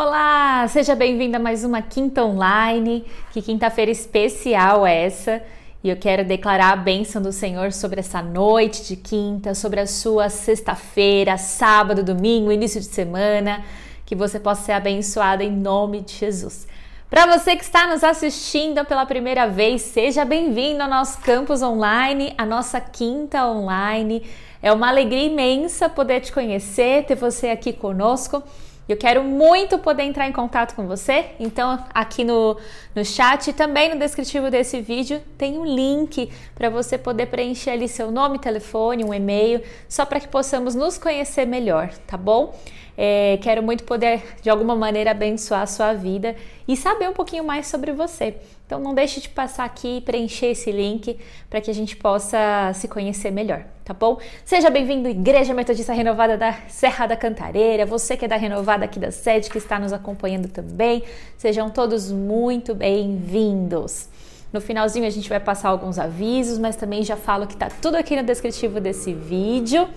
[0.00, 3.04] Olá, seja bem-vindo a mais uma Quinta Online.
[3.32, 5.42] Que quinta-feira especial essa.
[5.82, 9.88] E eu quero declarar a bênção do Senhor sobre essa noite de quinta, sobre a
[9.88, 13.64] sua sexta-feira, sábado, domingo, início de semana.
[14.06, 16.68] Que você possa ser abençoada em nome de Jesus.
[17.10, 22.32] Para você que está nos assistindo pela primeira vez, seja bem-vindo ao nosso campus online,
[22.38, 24.22] a nossa quinta online.
[24.62, 28.44] É uma alegria imensa poder te conhecer, ter você aqui conosco.
[28.88, 32.56] Eu quero muito poder entrar em contato com você, então aqui no,
[32.94, 37.70] no chat e também no descritivo desse vídeo tem um link para você poder preencher
[37.72, 42.58] ali seu nome, telefone, um e-mail, só para que possamos nos conhecer melhor, tá bom?
[43.00, 46.34] É, quero muito poder de alguma maneira abençoar a sua vida
[46.66, 48.34] e saber um pouquinho mais sobre você.
[48.66, 51.16] Então não deixe de passar aqui e preencher esse link
[51.48, 54.18] para que a gente possa se conhecer melhor, tá bom?
[54.44, 58.98] Seja bem-vindo Igreja Metodista Renovada da Serra da Cantareira, você que é da Renovada aqui
[58.98, 61.04] da sede que está nos acompanhando também.
[61.36, 64.08] Sejam todos muito bem-vindos.
[64.52, 67.94] No finalzinho a gente vai passar alguns avisos, mas também já falo que tá tudo
[67.94, 69.88] aqui no descritivo desse vídeo.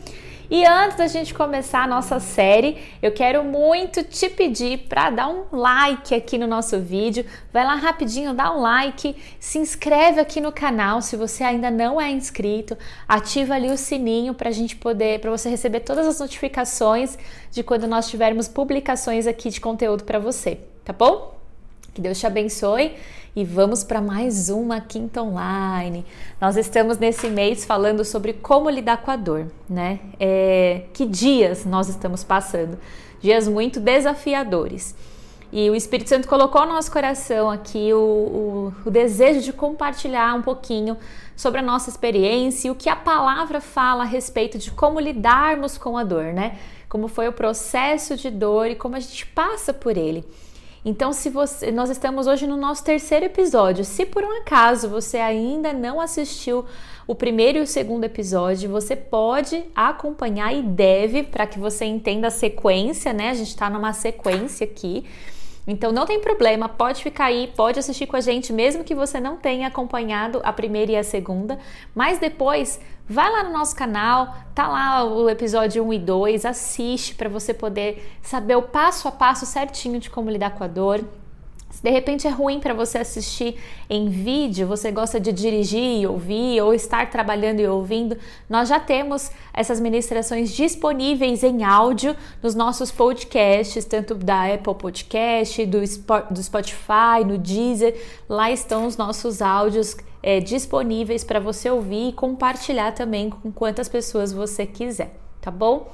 [0.52, 5.30] E antes da gente começar a nossa série, eu quero muito te pedir para dar
[5.30, 7.26] um like aqui no nosso vídeo.
[7.54, 12.02] Vai lá rapidinho, dá um like, se inscreve aqui no canal se você ainda não
[12.02, 16.20] é inscrito, ativa ali o sininho para a gente poder, para você receber todas as
[16.20, 17.18] notificações
[17.50, 21.41] de quando nós tivermos publicações aqui de conteúdo para você, tá bom?
[21.94, 22.96] Que Deus te abençoe
[23.36, 26.06] e vamos para mais uma quinta online.
[26.40, 30.00] Nós estamos nesse mês falando sobre como lidar com a dor, né?
[30.18, 32.80] É, que dias nós estamos passando?
[33.20, 34.96] Dias muito desafiadores.
[35.52, 40.34] E o Espírito Santo colocou no nosso coração aqui o, o, o, desejo de compartilhar
[40.34, 40.98] um pouquinho
[41.36, 45.78] sobre a nossa experiência e o que a palavra fala a respeito de como lidarmos
[45.78, 46.58] com a dor, né?
[46.88, 50.26] Como foi o processo de dor e como a gente passa por ele.
[50.84, 53.86] Então, se você, nós estamos hoje no nosso terceiro episódio.
[53.86, 56.66] Se por um acaso você ainda não assistiu
[57.06, 62.28] o primeiro e o segundo episódio, você pode acompanhar e deve para que você entenda
[62.28, 63.30] a sequência, né?
[63.30, 65.06] A gente está numa sequência aqui.
[65.68, 69.20] Então não tem problema, pode ficar aí, pode assistir com a gente, mesmo que você
[69.20, 71.60] não tenha acompanhado a primeira e a segunda,
[71.94, 77.14] mas depois vai lá no nosso canal, tá lá o episódio 1 e 2, assiste
[77.14, 81.06] para você poder saber o passo a passo certinho de como lidar com a dor.
[81.72, 83.58] Se de repente é ruim para você assistir
[83.90, 88.18] em vídeo, você gosta de dirigir e ouvir ou estar trabalhando e ouvindo,
[88.50, 95.66] nós já temos essas ministrações disponíveis em áudio nos nossos podcasts, tanto da Apple Podcast,
[95.66, 95.80] do,
[96.44, 97.98] Spotify, no Deezer.
[98.28, 103.88] Lá estão os nossos áudios é, disponíveis para você ouvir e compartilhar também com quantas
[103.88, 105.90] pessoas você quiser, tá bom?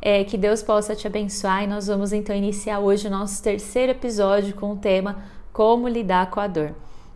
[0.00, 3.92] É, que Deus possa te abençoar e nós vamos então iniciar hoje o nosso terceiro
[3.92, 6.74] episódio com o tema Como lidar com a dor.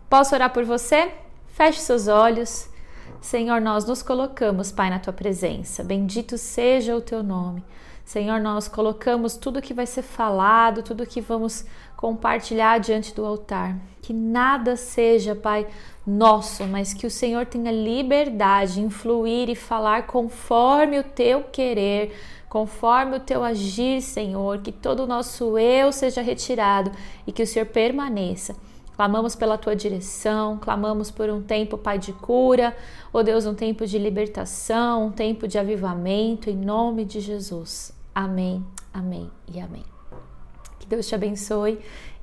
[0.09, 1.11] Posso orar por você?
[1.47, 2.69] Feche seus olhos.
[3.21, 5.83] Senhor, nós nos colocamos, Pai, na tua presença.
[5.83, 7.63] Bendito seja o teu nome.
[8.03, 11.65] Senhor, nós colocamos tudo que vai ser falado, tudo que vamos
[11.95, 13.77] compartilhar diante do altar.
[14.01, 15.65] Que nada seja, Pai,
[16.05, 22.13] nosso, mas que o Senhor tenha liberdade, influir e falar conforme o teu querer,
[22.53, 26.91] conforme o teu agir, Senhor, que todo o nosso eu seja retirado
[27.25, 28.55] e que o Senhor permaneça.
[28.95, 32.77] Clamamos pela tua direção, clamamos por um tempo, Pai, de cura,
[33.11, 37.91] ó oh Deus, um tempo de libertação, um tempo de avivamento, em nome de Jesus.
[38.13, 39.83] Amém, amém e amém.
[40.77, 41.79] Que Deus te abençoe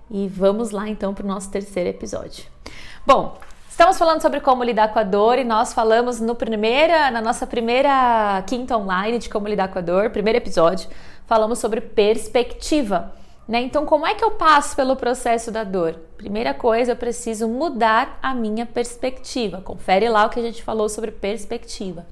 [0.08, 2.44] e vamos lá então para o nosso terceiro episódio.
[3.04, 3.36] Bom,
[3.70, 7.46] Estamos falando sobre como lidar com a dor e nós falamos no primeira, na nossa
[7.46, 10.90] primeira quinta online de como lidar com a dor, primeiro episódio,
[11.24, 13.14] falamos sobre perspectiva.
[13.48, 13.62] Né?
[13.62, 15.94] Então, como é que eu passo pelo processo da dor?
[16.18, 19.62] Primeira coisa, eu preciso mudar a minha perspectiva.
[19.62, 22.04] Confere lá o que a gente falou sobre perspectiva.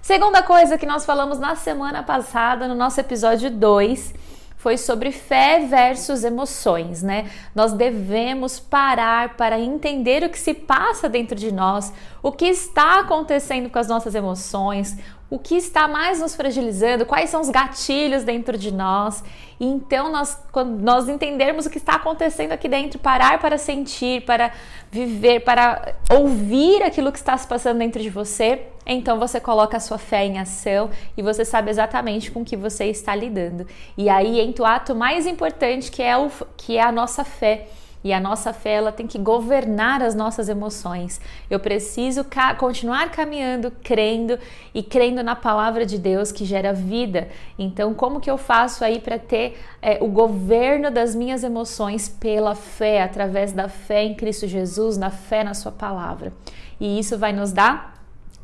[0.00, 4.14] Segunda coisa que nós falamos na semana passada, no nosso episódio 2,
[4.62, 7.28] foi sobre fé versus emoções, né?
[7.52, 11.92] Nós devemos parar para entender o que se passa dentro de nós,
[12.22, 14.96] o que está acontecendo com as nossas emoções,
[15.32, 19.24] o que está mais nos fragilizando, quais são os gatilhos dentro de nós.
[19.58, 24.26] E então, nós, quando nós entendermos o que está acontecendo aqui dentro, parar para sentir,
[24.26, 24.52] para
[24.90, 29.80] viver, para ouvir aquilo que está se passando dentro de você, então você coloca a
[29.80, 33.66] sua fé em ação e você sabe exatamente com que você está lidando.
[33.96, 37.68] E aí entra o ato mais importante que é, o, que é a nossa fé
[38.04, 41.20] E a nossa fé ela tem que governar as nossas emoções.
[41.48, 44.38] Eu preciso ca continuar caminhando, crendo
[44.74, 47.28] e crendo na palavra de Deus que gera vida.
[47.58, 52.54] Então, como que eu faço aí para ter é, o governo das minhas emoções pela
[52.54, 56.32] fé, através da fé em Cristo Jesus, na fé na Sua palavra?
[56.80, 57.92] E isso vai nos dar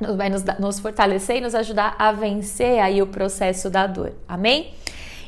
[0.01, 4.13] vai nos, nos fortalecer e nos ajudar a vencer aí o processo da dor.
[4.29, 4.73] Amém?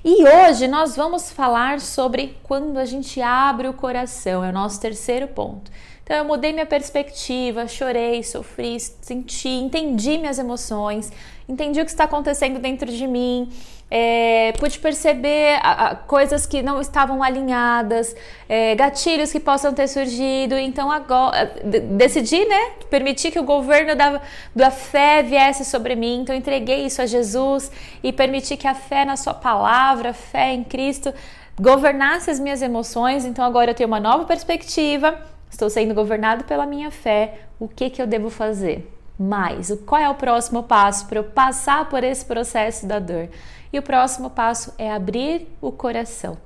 [0.03, 4.81] E hoje nós vamos falar sobre quando a gente abre o coração, é o nosso
[4.81, 5.71] terceiro ponto.
[6.03, 11.13] Então eu mudei minha perspectiva, chorei, sofri, senti, entendi minhas emoções,
[11.47, 13.51] entendi o que está acontecendo dentro de mim,
[13.91, 18.15] é, pude perceber a, a, coisas que não estavam alinhadas,
[18.49, 20.57] é, gatilhos que possam ter surgido.
[20.57, 24.21] Então agora decidi, né, permitir que o governo da,
[24.55, 26.21] da fé viesse sobre mim.
[26.21, 27.73] Então entreguei isso a Jesus
[28.03, 31.13] e permiti que a fé na Sua palavra, fé em Cristo,
[31.61, 33.25] governasse as minhas emoções.
[33.25, 35.21] Então agora eu tenho uma nova perspectiva.
[35.51, 37.41] Estou sendo governado pela minha fé.
[37.59, 38.89] O que que eu devo fazer?
[39.19, 39.71] Mais.
[39.85, 43.29] Qual é o próximo passo para eu passar por esse processo da dor?
[43.73, 46.37] E o próximo passo é abrir o coração.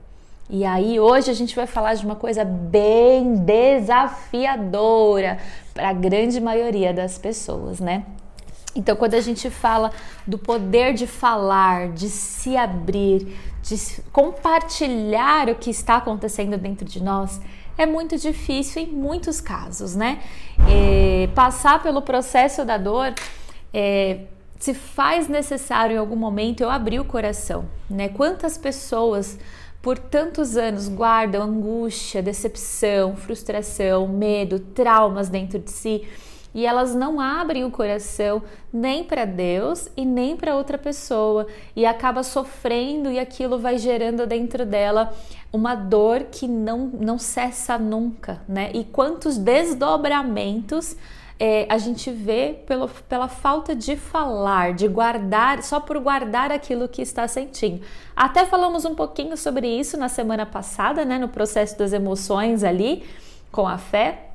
[0.48, 5.38] E aí, hoje a gente vai falar de uma coisa bem desafiadora
[5.72, 8.04] para a grande maioria das pessoas, né?
[8.76, 9.90] Então, quando a gente fala
[10.26, 17.02] do poder de falar, de se abrir, de compartilhar o que está acontecendo dentro de
[17.02, 17.40] nós,
[17.78, 20.20] é muito difícil em muitos casos, né?
[21.34, 23.14] Passar pelo processo da dor
[23.72, 24.20] é,
[24.58, 28.08] se faz necessário em algum momento eu abrir o coração, né?
[28.08, 29.38] Quantas pessoas
[29.82, 36.08] por tantos anos guardam angústia, decepção, frustração, medo, traumas dentro de si
[36.54, 38.42] e elas não abrem o coração
[38.72, 44.26] nem para Deus e nem para outra pessoa e acaba sofrendo e aquilo vai gerando
[44.26, 45.12] dentro dela
[45.52, 48.70] uma dor que não não cessa nunca, né?
[48.72, 50.96] E quantos desdobramentos
[51.38, 56.88] é, a gente vê pelo, pela falta de falar, de guardar, só por guardar aquilo
[56.88, 57.80] que está sentindo.
[58.14, 63.02] Até falamos um pouquinho sobre isso na semana passada, né, no processo das emoções ali
[63.50, 64.30] com a fé.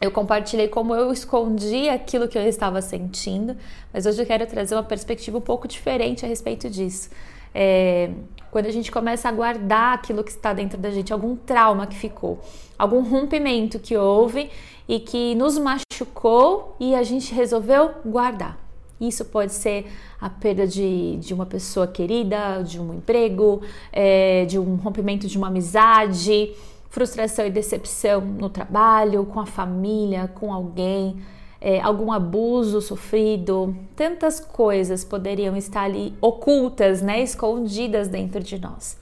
[0.00, 3.56] Eu compartilhei como eu escondi aquilo que eu estava sentindo,
[3.92, 7.08] mas hoje eu quero trazer uma perspectiva um pouco diferente a respeito disso.
[7.54, 8.10] É,
[8.50, 11.96] quando a gente começa a guardar aquilo que está dentro da gente, algum trauma que
[11.96, 12.40] ficou,
[12.76, 14.50] algum rompimento que houve
[14.88, 18.58] e que nos machucou e a gente resolveu guardar.
[19.00, 19.86] Isso pode ser
[20.20, 23.60] a perda de, de uma pessoa querida, de um emprego,
[23.92, 26.54] é, de um rompimento de uma amizade,
[26.88, 31.16] frustração e decepção no trabalho, com a família, com alguém,
[31.60, 38.96] é, algum abuso sofrido, tantas coisas poderiam estar ali ocultas, né, escondidas dentro de nós.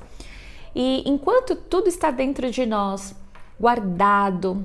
[0.74, 3.14] E enquanto tudo está dentro de nós,
[3.60, 4.64] guardado,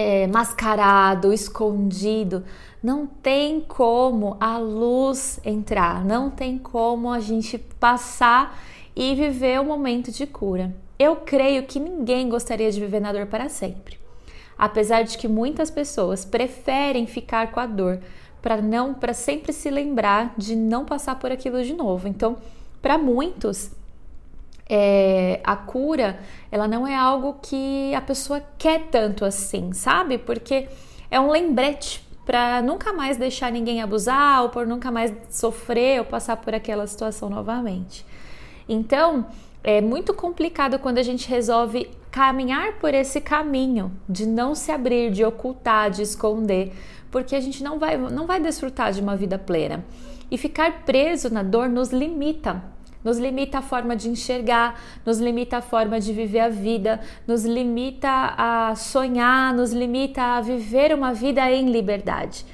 [0.00, 2.44] é, mascarado, escondido,
[2.80, 8.62] não tem como a luz entrar, não tem como a gente passar
[8.94, 10.72] e viver o momento de cura.
[10.96, 13.98] Eu creio que ninguém gostaria de viver na dor para sempre.
[14.56, 17.98] Apesar de que muitas pessoas preferem ficar com a dor
[18.40, 22.06] para não para sempre se lembrar de não passar por aquilo de novo.
[22.06, 22.36] Então,
[22.80, 23.72] para muitos,
[24.68, 26.18] é, a cura
[26.50, 30.18] ela não é algo que a pessoa quer tanto assim, sabe?
[30.18, 30.68] Porque
[31.10, 36.04] é um lembrete para nunca mais deixar ninguém abusar ou por nunca mais sofrer ou
[36.04, 38.04] passar por aquela situação novamente.
[38.68, 39.26] Então,
[39.64, 45.10] é muito complicado quando a gente resolve caminhar por esse caminho de não se abrir,
[45.10, 46.72] de ocultar, de esconder,
[47.10, 49.84] porque a gente não vai, não vai desfrutar de uma vida plena.
[50.30, 52.62] E ficar preso na dor nos limita,
[53.04, 57.44] nos limita a forma de enxergar, nos limita a forma de viver a vida, nos
[57.44, 62.44] limita a sonhar, nos limita a viver uma vida em liberdade.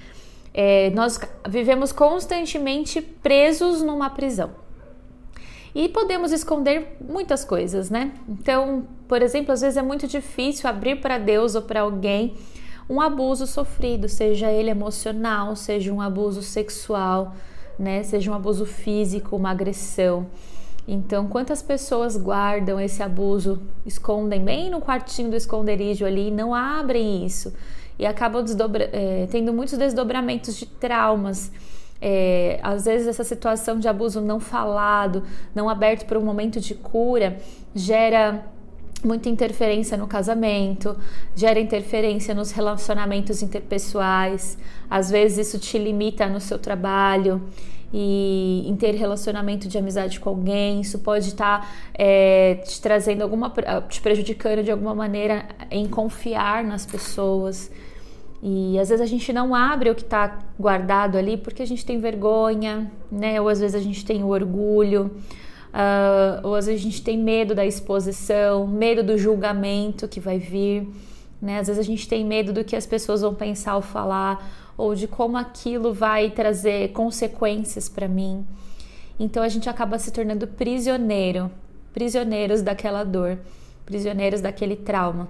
[0.53, 4.51] É, nós vivemos constantemente presos numa prisão.
[5.75, 8.13] E podemos esconder muitas coisas, né?
[8.29, 12.35] Então, por exemplo, às vezes é muito difícil abrir para Deus ou para alguém
[12.89, 17.35] um abuso sofrido, seja ele emocional, seja um abuso sexual,
[17.79, 18.03] né?
[18.03, 20.27] Seja um abuso físico, uma agressão.
[20.87, 27.25] Então, quantas pessoas guardam esse abuso, escondem bem no quartinho do esconderijo ali, não abrem
[27.25, 27.55] isso
[27.99, 28.45] e acabam
[28.93, 31.51] é, tendo muitos desdobramentos de traumas.
[32.01, 35.23] É, às vezes essa situação de abuso não falado,
[35.55, 37.39] não aberto para um momento de cura,
[37.75, 38.45] gera
[39.07, 40.97] muita interferência no casamento,
[41.35, 44.59] gera interferência nos relacionamentos interpessoais,
[44.89, 47.41] às vezes isso te limita no seu trabalho.
[47.97, 53.23] e em ter relacionamento de amizade com alguém, isso pode estar tá, é, te trazendo
[53.23, 53.53] alguma,
[53.89, 57.71] te prejudicando de alguma maneira em confiar nas pessoas.
[58.47, 61.87] E às vezes a gente não abre o que está guardado ali porque a gente
[61.87, 63.41] tem vergonha, né?
[63.41, 65.11] Ou às vezes a gente tem o orgulho,
[65.75, 70.39] uh, ou às vezes a gente tem medo da exposição, medo do julgamento que vai
[70.39, 70.89] vir,
[71.43, 71.59] né?
[71.59, 74.95] Às vezes a gente tem medo do que as pessoas vão pensar ou falar, ou
[74.95, 78.47] de como aquilo vai trazer consequências para mim.
[79.19, 81.51] Então a gente acaba se tornando prisioneiro,
[81.93, 83.39] prisioneiros daquela dor,
[83.85, 85.29] prisioneiros daquele trauma.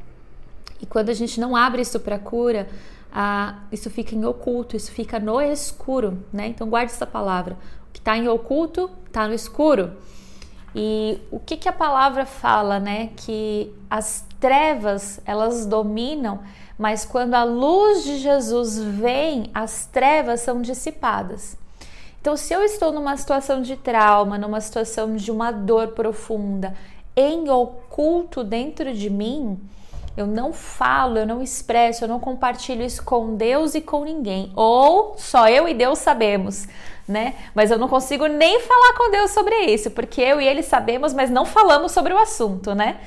[0.81, 2.69] E quando a gente não abre isso para cura,
[3.13, 6.49] ah, isso fica em oculto, isso fica no escuro, né?
[6.49, 7.57] Então guarde essa palavra.
[7.89, 9.93] O que está em oculto está no escuro.
[10.75, 13.11] E o que, que a palavra fala, né?
[13.17, 16.41] Que as trevas elas dominam
[16.79, 21.57] mas quando a luz de Jesus vem, as trevas são dissipadas.
[22.21, 26.75] Então, se eu estou numa situação de trauma, numa situação de uma dor profunda,
[27.15, 29.59] em oculto dentro de mim,
[30.17, 34.53] eu não falo, eu não expresso, eu não compartilho isso com Deus e com ninguém.
[34.57, 36.67] Ou só eu e Deus sabemos,
[37.07, 37.35] né?
[37.55, 41.13] Mas eu não consigo nem falar com Deus sobre isso, porque eu e ele sabemos,
[41.13, 43.01] mas não falamos sobre o assunto, né?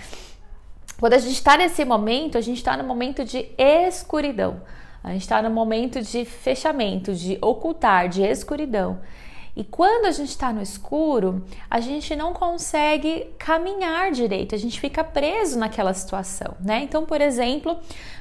[1.00, 4.62] Quando a gente está nesse momento, a gente está no momento de escuridão.
[5.04, 9.00] A gente está no momento de fechamento, de ocultar, de escuridão.
[9.56, 14.80] E quando a gente está no escuro, a gente não consegue caminhar direito, a gente
[14.80, 16.82] fica preso naquela situação, né?
[16.84, 17.76] Então, por exemplo,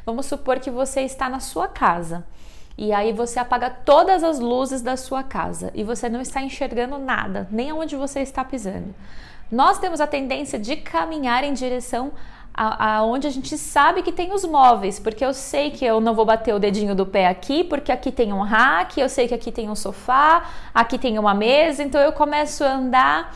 [0.04, 2.24] vamos supor que você está na sua casa
[2.78, 6.98] e aí você apaga todas as luzes da sua casa e você não está enxergando
[6.98, 8.94] nada, nem aonde você está pisando.
[9.50, 12.12] Nós temos a tendência de caminhar em direção
[12.52, 16.14] aonde a, a gente sabe que tem os móveis, porque eu sei que eu não
[16.14, 19.34] vou bater o dedinho do pé aqui, porque aqui tem um rack, eu sei que
[19.34, 23.34] aqui tem um sofá, aqui tem uma mesa, então eu começo a andar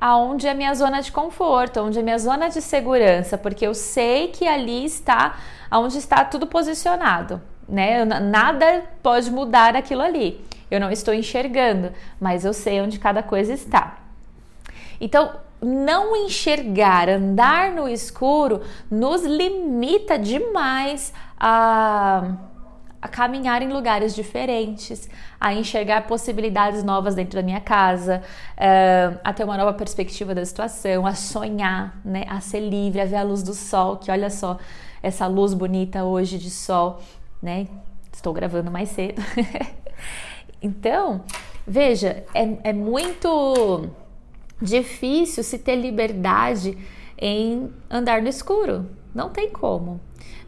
[0.00, 4.28] aonde é minha zona de conforto, onde é minha zona de segurança, porque eu sei
[4.28, 5.36] que ali está
[5.70, 8.04] aonde está tudo posicionado, né?
[8.04, 10.40] Nada pode mudar aquilo ali.
[10.70, 13.98] Eu não estou enxergando, mas eu sei onde cada coisa está.
[15.00, 22.32] Então, não enxergar, andar no escuro, nos limita demais a,
[23.00, 25.08] a caminhar em lugares diferentes,
[25.40, 28.22] a enxergar possibilidades novas dentro da minha casa,
[29.24, 33.16] a ter uma nova perspectiva da situação, a sonhar, né, a ser livre, a ver
[33.16, 34.58] a luz do sol, que olha só
[35.02, 37.00] essa luz bonita hoje de sol,
[37.42, 37.66] né?
[38.12, 39.22] Estou gravando mais cedo.
[40.60, 41.24] então,
[41.66, 43.88] veja, é, é muito
[44.60, 46.76] difícil se ter liberdade
[47.16, 48.86] em andar no escuro.
[49.14, 50.00] Não tem como.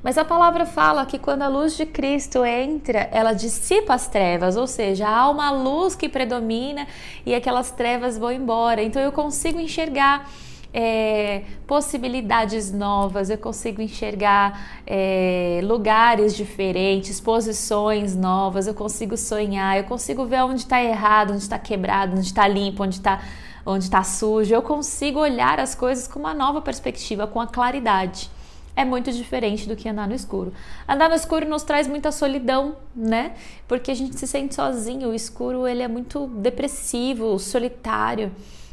[0.02, 4.56] Mas a palavra fala que quando a luz de Cristo entra, ela dissipa as trevas,
[4.56, 6.86] ou seja, há uma luz que predomina
[7.26, 8.82] e aquelas trevas vão embora.
[8.82, 10.30] Então eu consigo enxergar
[10.72, 19.84] é, possibilidades novas, eu consigo enxergar é, lugares diferentes, posições novas, eu consigo sonhar, eu
[19.84, 23.20] consigo ver onde está errado, onde está quebrado, onde está limpo, onde está
[23.64, 28.30] onde está sujo, eu consigo olhar as coisas com uma nova perspectiva, com a claridade.
[28.74, 30.52] É muito diferente do que andar no escuro.
[30.88, 33.32] Andar no escuro nos traz muita solidão, né?
[33.68, 35.10] Porque a gente se sente sozinho.
[35.10, 38.32] O escuro ele é muito depressivo, solitário.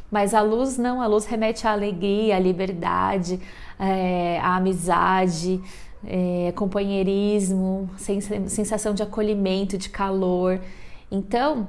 [0.09, 3.39] Mas a luz não, a luz remete à alegria, à liberdade,
[3.79, 5.61] é, à amizade,
[6.05, 7.89] é, companheirismo,
[8.47, 10.59] sensação de acolhimento, de calor.
[11.11, 11.67] Então,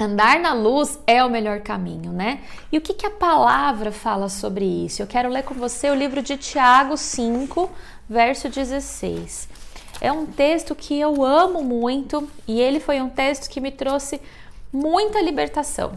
[0.00, 2.40] Andar na luz é o melhor caminho, né?
[2.72, 5.02] E o que, que a palavra fala sobre isso?
[5.02, 7.70] Eu quero ler com você o livro de Tiago 5,
[8.08, 9.46] verso 16.
[10.00, 14.18] É um texto que eu amo muito e ele foi um texto que me trouxe
[14.72, 15.92] muita libertação.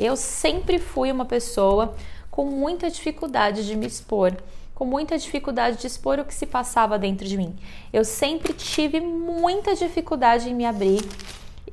[0.00, 1.94] Eu sempre fui uma pessoa
[2.30, 4.34] com muita dificuldade de me expor,
[4.74, 7.54] com muita dificuldade de expor o que se passava dentro de mim.
[7.92, 11.06] Eu sempre tive muita dificuldade em me abrir.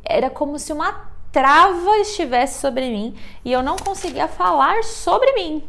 [0.03, 3.15] Era como se uma trava estivesse sobre mim
[3.45, 5.63] e eu não conseguia falar sobre mim.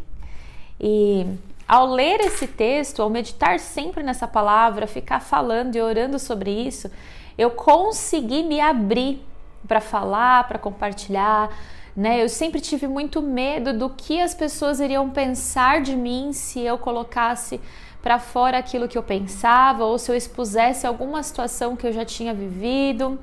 [0.81, 1.27] E
[1.69, 6.91] ao ler esse texto, ao meditar sempre nessa palavra, ficar falando e orando sobre isso,
[7.37, 9.25] eu consegui me abrir
[9.69, 11.51] para falar, para compartilhar.
[11.99, 12.23] Né?
[12.23, 16.79] Eu sempre tive muito medo do que as pessoas iriam pensar de mim se eu
[16.79, 17.61] colocasse
[18.01, 22.05] para fora aquilo que eu pensava ou se eu expusesse alguma situação que eu já
[22.05, 23.19] tinha vivido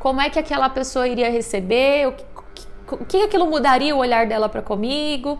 [0.00, 2.24] como é que aquela pessoa iria receber, o que,
[2.90, 5.38] o que aquilo mudaria o olhar dela para comigo.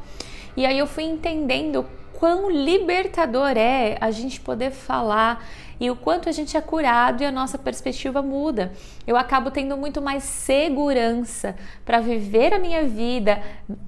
[0.57, 5.43] E aí eu fui entendendo quão libertador é a gente poder falar
[5.81, 8.71] e o quanto a gente é curado e a nossa perspectiva muda.
[9.07, 11.57] Eu acabo tendo muito mais segurança
[11.87, 13.43] para viver a minha vida,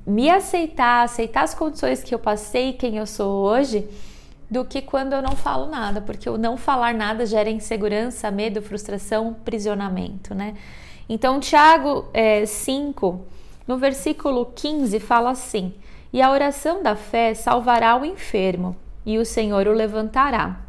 [0.07, 3.87] me aceitar, aceitar as condições que eu passei, quem eu sou hoje,
[4.51, 8.63] do que quando eu não falo nada, porque o não falar nada gera insegurança, medo,
[8.63, 10.55] frustração, prisionamento, né?
[11.09, 13.21] Então, Tiago é, 5,
[13.67, 15.75] no versículo 15, fala assim:
[16.13, 20.62] E a oração da fé salvará o enfermo, e o Senhor o levantará.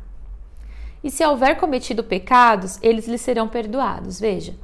[1.03, 4.19] E se houver cometido pecados, eles lhe serão perdoados.
[4.19, 4.55] Veja,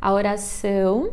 [0.00, 1.12] a oração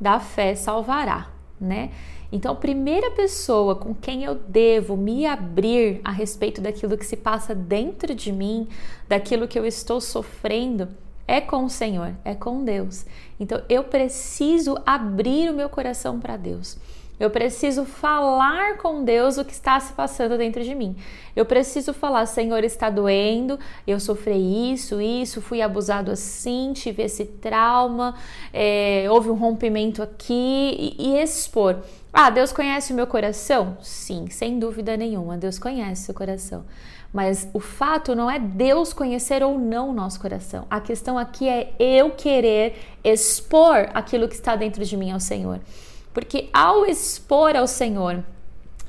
[0.00, 1.90] da fé salvará, né?
[2.30, 7.16] Então, a primeira pessoa com quem eu devo me abrir a respeito daquilo que se
[7.16, 8.68] passa dentro de mim,
[9.08, 10.88] daquilo que eu estou sofrendo,
[11.26, 13.04] é com o Senhor, é com Deus.
[13.38, 16.76] Então, eu preciso abrir o meu coração para Deus.
[17.18, 20.94] Eu preciso falar com Deus o que está se passando dentro de mim.
[21.34, 27.24] Eu preciso falar, Senhor, está doendo, eu sofri isso, isso, fui abusado assim, tive esse
[27.24, 28.14] trauma,
[28.52, 31.78] é, houve um rompimento aqui e, e expor.
[32.12, 33.78] Ah, Deus conhece o meu coração?
[33.80, 36.64] Sim, sem dúvida nenhuma, Deus conhece o coração.
[37.12, 40.66] Mas o fato não é Deus conhecer ou não o nosso coração.
[40.68, 45.60] A questão aqui é eu querer expor aquilo que está dentro de mim ao Senhor.
[46.16, 48.24] Porque ao expor ao Senhor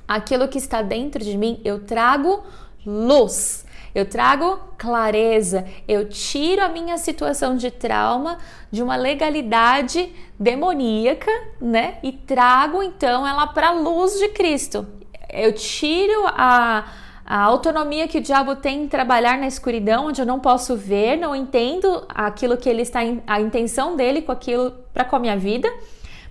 [0.07, 2.41] aquilo que está dentro de mim, eu trago
[2.85, 3.65] luz.
[3.93, 8.37] Eu trago clareza, eu tiro a minha situação de trauma
[8.71, 11.29] de uma legalidade demoníaca,
[11.59, 11.97] né?
[12.01, 14.87] E trago então ela para a luz de Cristo.
[15.29, 16.85] Eu tiro a,
[17.25, 21.17] a autonomia que o diabo tem em trabalhar na escuridão, onde eu não posso ver,
[21.17, 25.35] não entendo aquilo que ele está, a intenção dele com aquilo para com a minha
[25.35, 25.69] vida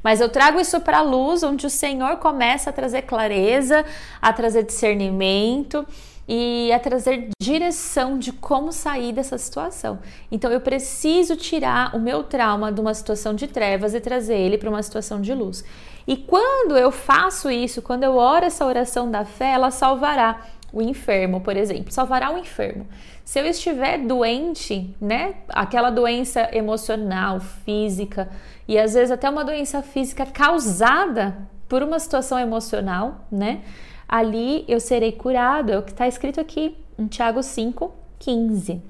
[0.07, 3.85] mas eu trago isso para a luz, onde o Senhor começa a trazer clareza,
[4.23, 5.85] a trazer discernimento
[6.29, 9.99] e a trazer direção de como sair dessa situação.
[10.31, 14.57] Então eu preciso tirar o meu trauma de uma situação de trevas e trazer ele
[14.57, 15.65] para uma situação de luz.
[16.07, 20.41] E quando eu faço isso, quando eu oro essa oração da fé, ela salvará
[20.76, 22.87] o enfermo, por exemplo, salvará o enfermo.
[23.25, 28.28] Se eu estiver doente, né, aquela doença emocional, física,
[28.68, 31.35] e às vezes até uma doença física causada
[31.66, 33.62] por uma situação emocional, né?
[34.06, 38.83] Ali eu serei curado, é o que está escrito aqui em Tiago 5, 15.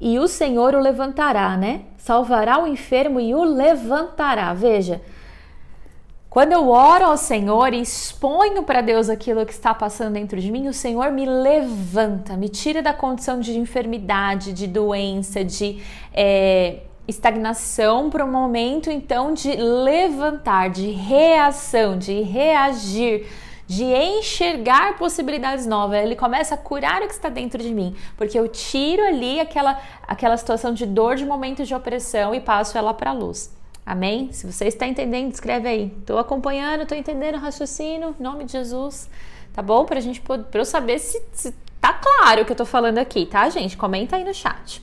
[0.00, 1.82] E o Senhor o levantará, né?
[1.96, 4.52] Salvará o enfermo e o levantará.
[4.52, 5.00] Veja,
[6.30, 10.52] quando eu oro ao Senhor e exponho para Deus aquilo que está passando dentro de
[10.52, 15.82] mim, o Senhor me levanta, me tira da condição de enfermidade, de doença, de
[16.14, 23.26] é, estagnação para um momento então de levantar, de reação, de reagir,
[23.66, 26.00] de enxergar possibilidades novas.
[26.00, 29.80] Ele começa a curar o que está dentro de mim, porque eu tiro ali aquela,
[30.06, 33.58] aquela situação de dor de momento de opressão e passo ela para a luz.
[33.90, 34.32] Amém?
[34.32, 35.92] Se você está entendendo, escreve aí.
[35.98, 39.10] Estou acompanhando, estou entendendo o raciocínio, em nome de Jesus.
[39.52, 39.84] Tá bom?
[39.84, 43.26] Para gente para eu saber se, se tá claro o que eu estou falando aqui,
[43.26, 43.76] tá, gente?
[43.76, 44.80] Comenta aí no chat.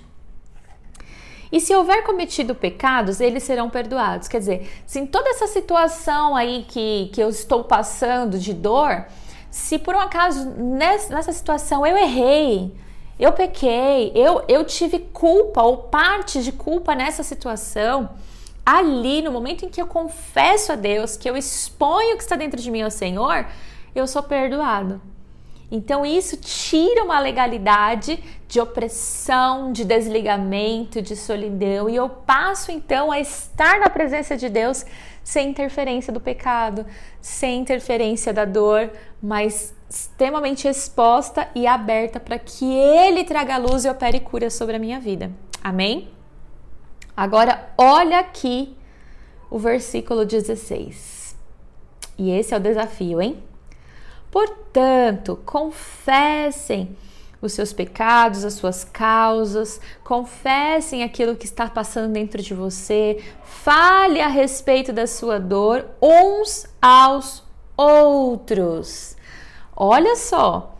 [1.49, 4.27] E se houver cometido pecados, eles serão perdoados.
[4.27, 9.05] Quer dizer, se em toda essa situação aí que, que eu estou passando de dor,
[9.49, 12.75] se por um acaso nessa, nessa situação eu errei,
[13.17, 18.09] eu pequei, eu, eu tive culpa ou parte de culpa nessa situação,
[18.67, 22.35] ali no momento em que eu confesso a Deus, que eu exponho o que está
[22.35, 23.47] dentro de mim ao Senhor,
[23.95, 25.01] eu sou perdoado.
[25.71, 33.09] Então isso tira uma legalidade de opressão, de desligamento, de solidão e eu passo então
[33.09, 34.85] a estar na presença de Deus
[35.23, 36.85] sem interferência do pecado,
[37.21, 38.91] sem interferência da dor,
[39.23, 44.79] mas extremamente exposta e aberta para que ele traga luz e opere cura sobre a
[44.79, 45.31] minha vida.
[45.63, 46.16] Amém?
[47.17, 48.77] Agora olha aqui
[49.49, 51.35] o versículo 16.
[52.15, 53.43] E esse é o desafio, hein?
[54.29, 56.95] Portanto, confessem
[57.41, 64.21] os seus pecados, as suas causas, confessem aquilo que está passando dentro de você, fale
[64.21, 67.43] a respeito da sua dor uns aos
[67.75, 69.17] outros.
[69.75, 70.75] Olha só,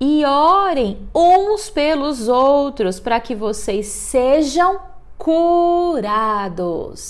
[0.00, 7.00] e orem uns pelos outros para que vocês sejam curados.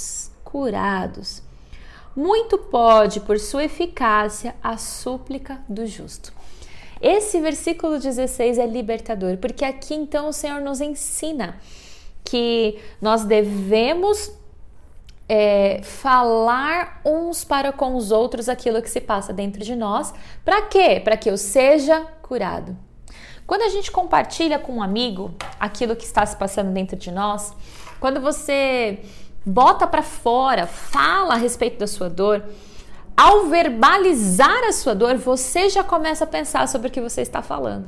[0.44, 1.42] Curados.
[2.14, 6.32] Muito pode, por sua eficácia, a súplica do justo.
[7.00, 11.60] Esse versículo 16 é libertador, porque aqui então o Senhor nos ensina
[12.24, 14.32] que nós devemos
[15.28, 20.14] é, falar uns para com os outros aquilo que se passa dentro de nós.
[20.44, 21.00] Para quê?
[21.02, 22.76] Para que eu seja curado.
[23.46, 27.54] Quando a gente compartilha com um amigo aquilo que está se passando dentro de nós,
[28.00, 29.00] quando você
[29.44, 32.42] bota para fora, fala a respeito da sua dor,
[33.16, 37.40] ao verbalizar a sua dor, você já começa a pensar sobre o que você está
[37.40, 37.86] falando.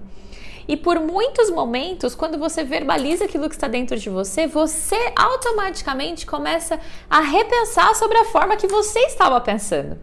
[0.67, 6.27] E por muitos momentos, quando você verbaliza aquilo que está dentro de você, você automaticamente
[6.27, 9.99] começa a repensar sobre a forma que você estava pensando.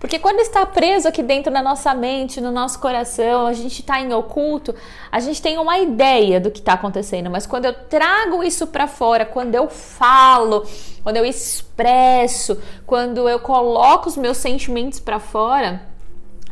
[0.00, 4.00] Porque quando está preso aqui dentro da nossa mente, no nosso coração, a gente está
[4.00, 4.74] em oculto,
[5.12, 7.30] a gente tem uma ideia do que está acontecendo.
[7.30, 10.66] Mas quando eu trago isso para fora, quando eu falo,
[11.02, 15.82] quando eu expresso, quando eu coloco os meus sentimentos para fora,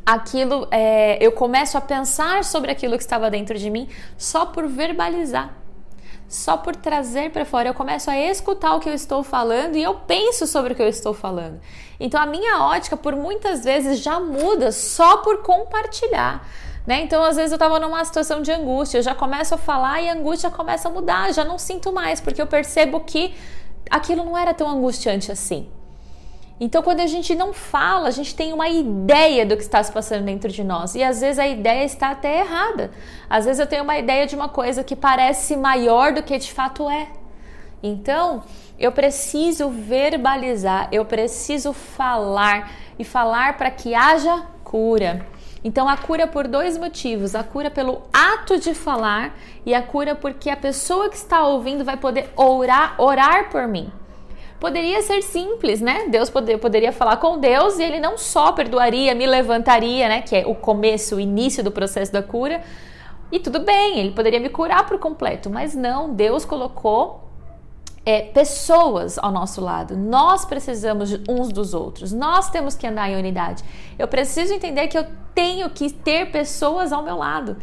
[0.04, 4.66] aquilo, é, eu começo a pensar sobre aquilo que estava dentro de mim só por
[4.66, 5.54] verbalizar
[6.28, 9.82] só por trazer para fora, eu começo a escutar o que eu estou falando e
[9.82, 11.58] eu penso sobre o que eu estou falando.
[11.98, 16.46] Então a minha ótica por muitas vezes já muda só por compartilhar.
[16.86, 17.02] Né?
[17.02, 20.08] Então, às vezes eu estava numa situação de angústia, eu já começo a falar e
[20.08, 23.34] a angústia começa a mudar, já não sinto mais, porque eu percebo que
[23.90, 25.68] aquilo não era tão angustiante assim.
[26.60, 29.92] Então, quando a gente não fala, a gente tem uma ideia do que está se
[29.92, 30.94] passando dentro de nós.
[30.96, 32.90] E às vezes a ideia está até errada.
[33.30, 36.52] Às vezes eu tenho uma ideia de uma coisa que parece maior do que de
[36.52, 37.08] fato é.
[37.80, 38.42] Então,
[38.76, 45.24] eu preciso verbalizar, eu preciso falar e falar para que haja cura.
[45.62, 50.14] Então, a cura por dois motivos: a cura pelo ato de falar e a cura
[50.14, 53.92] porque a pessoa que está ouvindo vai poder orar, orar por mim.
[54.60, 56.08] Poderia ser simples, né?
[56.08, 60.22] Deus poder, poderia falar com Deus e ele não só perdoaria, me levantaria, né?
[60.22, 62.60] Que é o começo, o início do processo da cura.
[63.30, 67.28] E tudo bem, ele poderia me curar por completo, mas não, Deus colocou
[68.04, 69.96] é, pessoas ao nosso lado.
[69.96, 72.10] Nós precisamos uns dos outros.
[72.10, 73.62] Nós temos que andar em unidade.
[73.98, 77.58] Eu preciso entender que eu tenho que ter pessoas ao meu lado.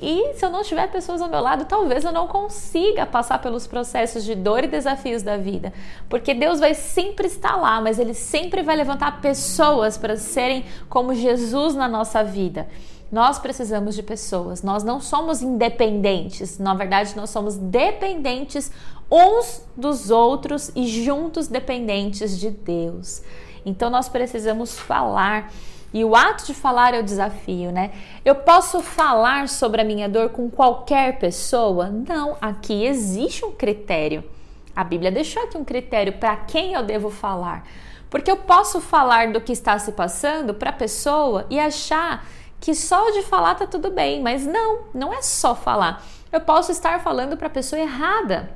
[0.00, 3.66] E se eu não tiver pessoas ao meu lado, talvez eu não consiga passar pelos
[3.66, 5.72] processos de dor e desafios da vida.
[6.08, 11.14] Porque Deus vai sempre estar lá, mas Ele sempre vai levantar pessoas para serem como
[11.14, 12.68] Jesus na nossa vida.
[13.10, 18.72] Nós precisamos de pessoas, nós não somos independentes, na verdade, nós somos dependentes
[19.10, 23.22] uns dos outros e juntos dependentes de Deus.
[23.64, 25.52] Então, nós precisamos falar
[25.96, 27.90] e o ato de falar é o desafio, né?
[28.22, 31.88] Eu posso falar sobre a minha dor com qualquer pessoa?
[31.88, 34.22] Não, aqui existe um critério.
[34.76, 37.66] A Bíblia deixou aqui um critério para quem eu devo falar.
[38.10, 42.26] Porque eu posso falar do que está se passando para a pessoa e achar
[42.60, 46.04] que só de falar tá tudo bem, mas não, não é só falar.
[46.30, 48.50] Eu posso estar falando para a pessoa errada.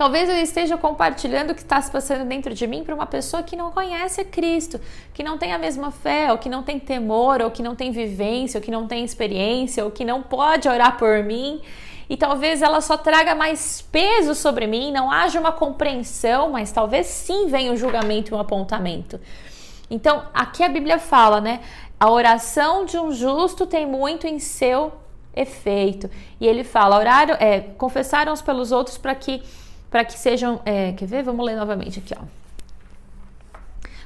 [0.00, 3.42] Talvez eu esteja compartilhando o que está se passando dentro de mim para uma pessoa
[3.42, 4.80] que não conhece Cristo,
[5.12, 7.92] que não tem a mesma fé, ou que não tem temor, ou que não tem
[7.92, 11.60] vivência, ou que não tem experiência, ou que não pode orar por mim.
[12.08, 17.06] E talvez ela só traga mais peso sobre mim, não haja uma compreensão, mas talvez
[17.06, 19.20] sim venha o um julgamento e um apontamento.
[19.90, 21.60] Então, aqui a Bíblia fala, né?
[22.00, 24.94] A oração de um justo tem muito em seu
[25.36, 26.08] efeito.
[26.40, 29.42] E ele fala: oraram, é, confessaram uns pelos outros para que
[29.90, 30.60] para que sejam.
[30.64, 31.22] É, quer ver?
[31.22, 32.24] Vamos ler novamente aqui, ó.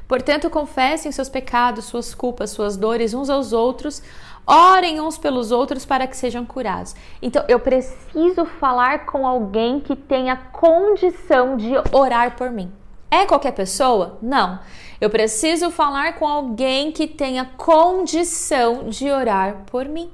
[0.09, 4.03] Portanto, confessem seus pecados, suas culpas, suas dores uns aos outros,
[4.47, 6.95] orem uns pelos outros para que sejam curados.
[7.23, 12.71] Então, eu preciso falar com alguém que tenha condição de orar por mim.
[13.11, 14.19] É qualquer pessoa?
[14.21, 14.59] Não.
[15.01, 20.11] Eu preciso falar com alguém que tenha condição de orar por mim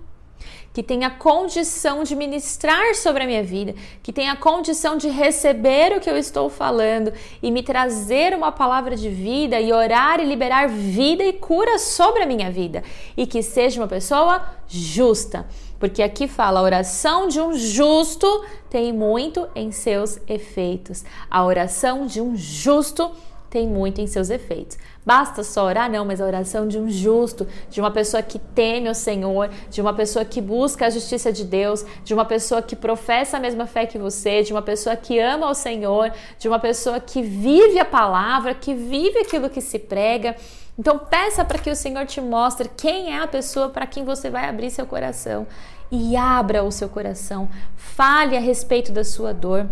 [0.72, 6.00] que tenha condição de ministrar sobre a minha vida, que tenha condição de receber o
[6.00, 10.68] que eu estou falando e me trazer uma palavra de vida e orar e liberar
[10.68, 12.82] vida e cura sobre a minha vida,
[13.16, 15.46] e que seja uma pessoa justa.
[15.80, 21.02] Porque aqui fala, a oração de um justo tem muito em seus efeitos.
[21.30, 23.29] A oração de um justo tem
[23.66, 24.78] muito em seus efeitos.
[25.04, 25.90] Basta só orar?
[25.90, 29.80] Não, mas a oração de um justo, de uma pessoa que teme o Senhor, de
[29.80, 33.66] uma pessoa que busca a justiça de Deus, de uma pessoa que professa a mesma
[33.66, 37.78] fé que você, de uma pessoa que ama o Senhor, de uma pessoa que vive
[37.78, 40.36] a palavra, que vive aquilo que se prega.
[40.78, 44.30] Então peça para que o Senhor te mostre quem é a pessoa para quem você
[44.30, 45.46] vai abrir seu coração
[45.90, 47.48] e abra o seu coração.
[47.76, 49.66] Fale a respeito da sua dor.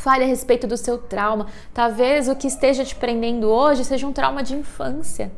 [0.00, 1.46] Fale a respeito do seu trauma.
[1.74, 5.30] Talvez o que esteja te prendendo hoje seja um trauma de infância.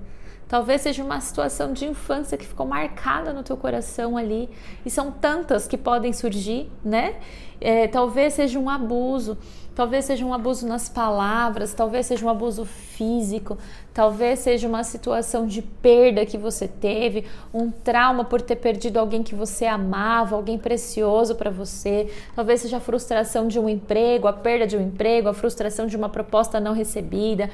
[0.53, 4.51] Talvez seja uma situação de infância que ficou marcada no teu coração ali,
[4.85, 7.15] e são tantas que podem surgir, né?
[7.59, 9.39] É, talvez seja um abuso,
[9.75, 13.57] talvez seja um abuso nas palavras, talvez seja um abuso físico,
[13.95, 19.23] talvez seja uma situação de perda que você teve, um trauma por ter perdido alguém
[19.23, 24.35] que você amava, alguém precioso para você, talvez seja a frustração de um emprego, a
[24.35, 27.49] perda de um emprego, a frustração de uma proposta não recebida,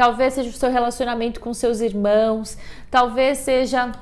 [0.00, 2.56] talvez seja o seu relacionamento com seus irmãos,
[2.90, 3.92] talvez seja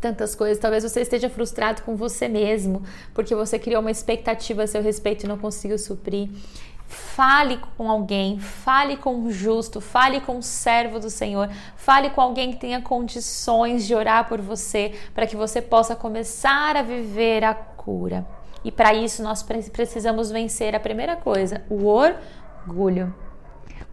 [0.00, 0.58] tantas coisas.
[0.58, 2.82] Talvez você esteja frustrado com você mesmo,
[3.12, 6.30] porque você criou uma expectativa a seu respeito e não conseguiu suprir.
[6.88, 12.22] Fale com alguém, fale com um justo, fale com um servo do Senhor, fale com
[12.22, 17.44] alguém que tenha condições de orar por você, para que você possa começar a viver
[17.44, 18.26] a cura.
[18.64, 23.25] E para isso nós precisamos vencer a primeira coisa, o orgulho.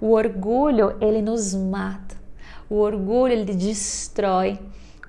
[0.01, 2.15] O orgulho, ele nos mata.
[2.69, 4.59] O orgulho, ele destrói.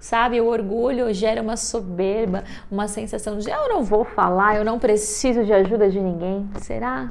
[0.01, 4.79] Sabe, o orgulho gera uma soberba, uma sensação de eu não vou falar, eu não
[4.79, 6.47] preciso de ajuda de ninguém.
[6.61, 7.11] Será?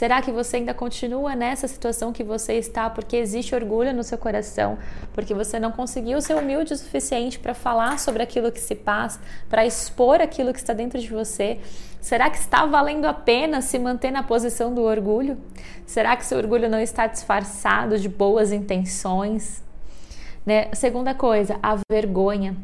[0.00, 4.16] Será que você ainda continua nessa situação que você está porque existe orgulho no seu
[4.16, 4.78] coração,
[5.12, 9.20] porque você não conseguiu ser humilde o suficiente para falar sobre aquilo que se passa,
[9.46, 11.58] para expor aquilo que está dentro de você?
[12.00, 15.36] Será que está valendo a pena se manter na posição do orgulho?
[15.84, 19.62] Será que seu orgulho não está disfarçado de boas intenções?
[20.46, 20.70] Né?
[20.72, 22.56] Segunda coisa, a vergonha.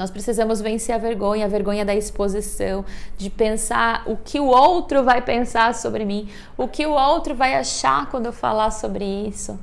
[0.00, 2.86] Nós precisamos vencer a vergonha, a vergonha da exposição,
[3.18, 7.54] de pensar o que o outro vai pensar sobre mim, o que o outro vai
[7.54, 9.60] achar quando eu falar sobre isso.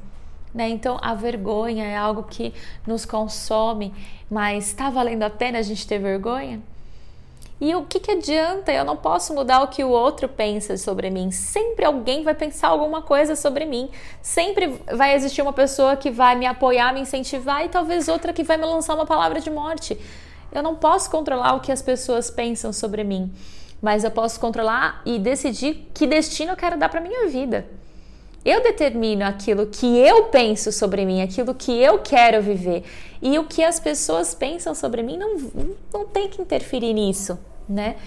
[0.53, 0.69] Né?
[0.69, 2.53] Então, a vergonha é algo que
[2.85, 3.91] nos consome,
[4.29, 6.61] mas está valendo a pena a gente ter vergonha?
[7.59, 8.71] E o que, que adianta?
[8.71, 11.31] Eu não posso mudar o que o outro pensa sobre mim.
[11.31, 13.89] Sempre alguém vai pensar alguma coisa sobre mim.
[14.21, 18.43] Sempre vai existir uma pessoa que vai me apoiar, me incentivar e talvez outra que
[18.43, 19.97] vai me lançar uma palavra de morte.
[20.51, 23.31] Eu não posso controlar o que as pessoas pensam sobre mim,
[23.81, 27.65] mas eu posso controlar e decidir que destino eu quero dar para minha vida.
[28.45, 32.83] Eu determino aquilo que eu penso sobre mim, aquilo que eu quero viver.
[33.21, 35.35] E o que as pessoas pensam sobre mim não,
[35.93, 37.97] não tem que interferir nisso, né?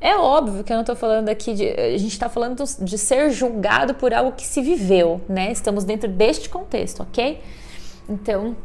[0.00, 1.68] É óbvio que eu não estou falando aqui de.
[1.68, 5.52] A gente está falando de ser julgado por algo que se viveu, né?
[5.52, 7.38] Estamos dentro deste contexto, ok?
[8.08, 8.56] Então,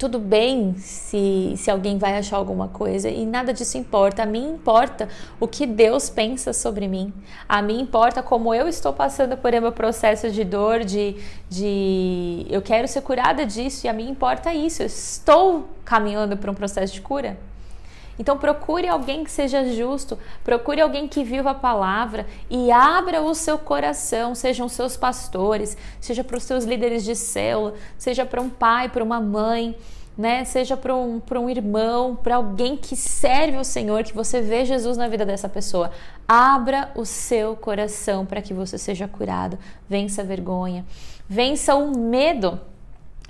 [0.00, 4.22] tudo bem se, se alguém vai achar alguma coisa e nada disso importa.
[4.22, 7.12] A mim importa o que Deus pensa sobre mim.
[7.46, 11.16] A mim importa como eu estou passando por meu processo de dor, de,
[11.50, 14.80] de eu quero ser curada disso e a mim importa isso.
[14.82, 17.49] Eu estou caminhando para um processo de cura.
[18.20, 23.34] Então procure alguém que seja justo, procure alguém que viva a palavra e abra o
[23.34, 28.50] seu coração, sejam seus pastores, seja para os seus líderes de célula, seja para um
[28.50, 29.74] pai, para uma mãe,
[30.18, 30.44] né?
[30.44, 34.98] Seja para um, um irmão, para alguém que serve ao Senhor, que você vê Jesus
[34.98, 35.90] na vida dessa pessoa.
[36.28, 39.58] Abra o seu coração para que você seja curado.
[39.88, 40.84] Vença a vergonha,
[41.26, 42.60] vença o medo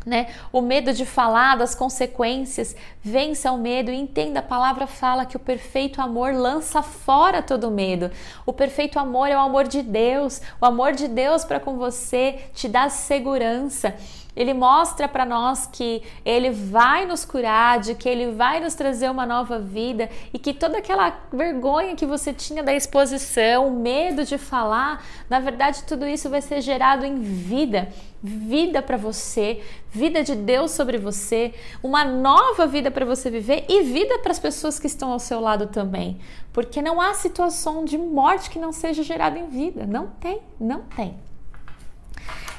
[0.05, 0.29] né?
[0.53, 5.37] O medo de falar das consequências, vença o medo e entenda, a palavra fala que
[5.37, 8.11] o perfeito amor lança fora todo medo.
[8.47, 10.41] O perfeito amor é o amor de Deus.
[10.61, 13.95] O amor de Deus para com você te dá segurança.
[14.35, 19.11] Ele mostra para nós que ele vai nos curar, de que ele vai nos trazer
[19.11, 24.25] uma nova vida e que toda aquela vergonha que você tinha da exposição, o medo
[24.25, 27.89] de falar, na verdade tudo isso vai ser gerado em vida
[28.23, 33.83] vida para você, vida de Deus sobre você, uma nova vida para você viver e
[33.83, 36.21] vida para as pessoas que estão ao seu lado também.
[36.53, 39.87] Porque não há situação de morte que não seja gerada em vida.
[39.87, 41.17] Não tem, não tem.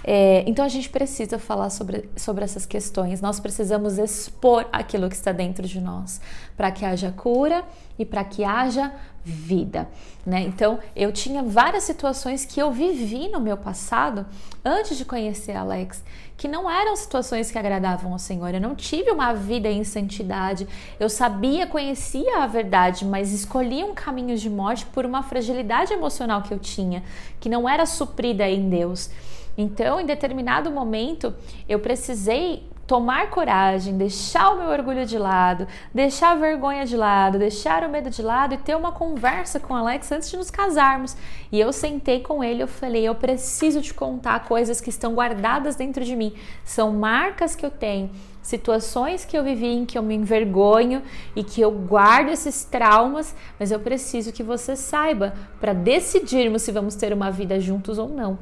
[0.04, 5.15] É, então a gente precisa falar sobre, sobre essas questões, nós precisamos expor aquilo que
[5.15, 6.19] está dentro de nós,
[6.58, 7.63] para que haja cura
[8.00, 8.91] e para que haja
[9.24, 9.88] vida,
[10.26, 10.41] né?
[10.41, 14.26] Então eu tinha várias situações que eu vivi no meu passado
[14.65, 16.04] antes de conhecer Alex,
[16.36, 18.52] que não eram situações que agradavam ao Senhor.
[18.52, 20.67] Eu não tive uma vida em santidade.
[21.00, 26.41] Eu sabia, conhecia a verdade, mas escolhi um caminho de morte por uma fragilidade emocional
[26.41, 27.04] que eu tinha,
[27.39, 29.12] que não era suprida em Deus.
[29.58, 31.34] Então, em determinado momento,
[31.68, 37.40] eu precisei tomar coragem, deixar o meu orgulho de lado, deixar a vergonha de lado,
[37.40, 40.52] deixar o medo de lado e ter uma conversa com o Alex antes de nos
[40.52, 41.16] casarmos.
[41.54, 45.78] E eu sentei com ele, eu falei: "Eu preciso te contar coisas que estão guardadas
[45.78, 46.34] dentro de mim.
[46.66, 48.10] São marcas que eu tenho,
[48.42, 51.02] situações que eu vivi em que eu me envergonho
[51.34, 56.74] e que eu guardo esses traumas, mas eu preciso que você saiba para decidirmos se
[56.74, 58.38] vamos ter uma vida juntos ou não."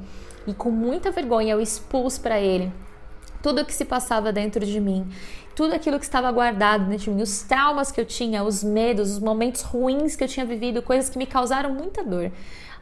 [0.47, 2.71] E com muita vergonha eu expus para ele
[3.41, 5.07] tudo o que se passava dentro de mim,
[5.55, 9.11] tudo aquilo que estava guardado dentro de mim, os traumas que eu tinha, os medos,
[9.11, 12.31] os momentos ruins que eu tinha vivido, coisas que me causaram muita dor.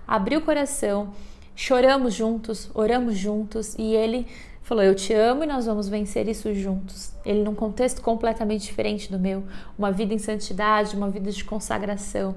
[0.07, 1.13] Abri o coração,
[1.55, 4.27] choramos juntos, oramos juntos e ele
[4.63, 7.11] falou: Eu te amo e nós vamos vencer isso juntos.
[7.25, 9.43] Ele, num contexto completamente diferente do meu,
[9.77, 12.35] uma vida em santidade, uma vida de consagração.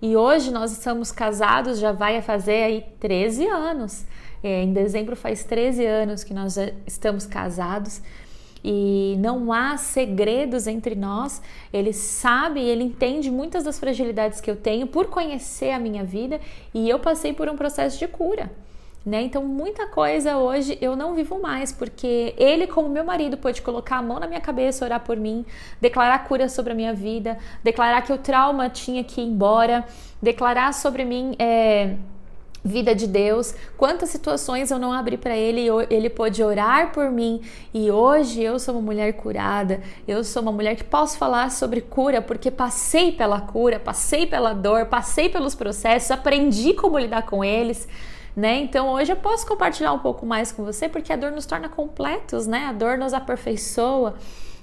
[0.00, 4.04] E hoje nós estamos casados, já vai fazer aí 13 anos.
[4.42, 8.02] É, em dezembro faz 13 anos que nós estamos casados
[8.64, 11.42] e não há segredos entre nós.
[11.72, 16.40] Ele sabe, ele entende muitas das fragilidades que eu tenho por conhecer a minha vida
[16.72, 18.50] e eu passei por um processo de cura.
[19.04, 19.22] Né?
[19.22, 23.96] Então, muita coisa hoje eu não vivo mais, porque ele, como meu marido, pôde colocar
[23.96, 25.44] a mão na minha cabeça, orar por mim,
[25.80, 29.84] declarar cura sobre a minha vida, declarar que o trauma tinha que ir embora,
[30.22, 31.34] declarar sobre mim.
[31.36, 31.96] É
[32.64, 37.40] vida de Deus, quantas situações eu não abri para ele, ele pôde orar por mim
[37.74, 41.80] e hoje eu sou uma mulher curada, eu sou uma mulher que posso falar sobre
[41.80, 47.42] cura porque passei pela cura, passei pela dor, passei pelos processos, aprendi como lidar com
[47.42, 47.88] eles.
[48.34, 48.60] Né?
[48.60, 51.68] Então hoje eu posso compartilhar um pouco mais com você porque a dor nos torna
[51.68, 52.64] completos, né?
[52.64, 54.14] A dor nos aperfeiçoa.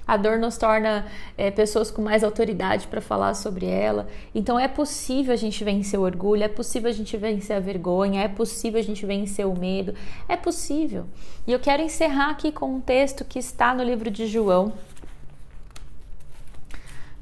[0.06, 4.08] A dor nos torna é, pessoas com mais autoridade para falar sobre ela.
[4.34, 8.22] Então é possível a gente vencer o orgulho, é possível a gente vencer a vergonha,
[8.22, 9.94] é possível a gente vencer o medo,
[10.28, 11.06] é possível.
[11.46, 14.72] E eu quero encerrar aqui com um texto que está no livro de João.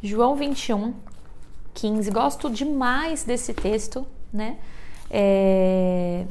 [0.03, 0.95] João 21,
[1.75, 2.11] 15.
[2.11, 4.57] Gosto demais desse texto, né?
[5.11, 6.25] É,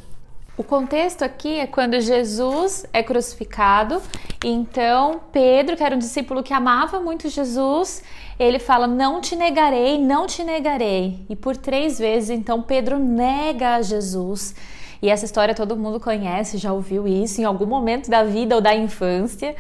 [0.58, 4.02] o contexto aqui é quando Jesus é crucificado,
[4.44, 8.04] então Pedro, que era um discípulo que amava muito Jesus,
[8.40, 11.26] ele fala: Não te negarei, não te negarei.
[11.30, 14.56] E por três vezes, então, Pedro nega a Jesus.
[15.00, 18.62] E essa história todo mundo conhece, já ouviu isso em algum momento da vida ou
[18.62, 19.56] da infância.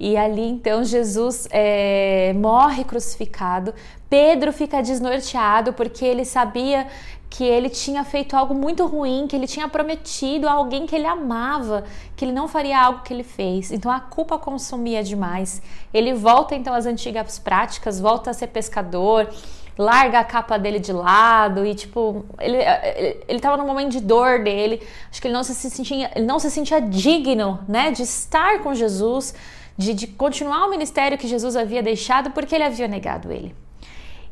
[0.00, 3.72] E ali então Jesus é, morre crucificado.
[4.08, 6.88] Pedro fica desnorteado porque ele sabia
[7.30, 11.06] que ele tinha feito algo muito ruim, que ele tinha prometido a alguém que ele
[11.06, 11.84] amava,
[12.16, 13.70] que ele não faria algo que ele fez.
[13.70, 15.62] Então a culpa consumia demais.
[15.94, 19.28] Ele volta então às antigas práticas, volta a ser pescador,
[19.78, 24.00] larga a capa dele de lado e tipo, ele ele, ele tava num momento de
[24.00, 24.82] dor dele.
[25.08, 28.74] Acho que ele não se sentia, ele não se sentia digno, né, de estar com
[28.74, 29.32] Jesus,
[29.78, 33.54] de, de continuar o ministério que Jesus havia deixado porque ele havia negado ele.